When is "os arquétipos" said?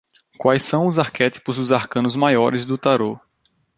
0.87-1.57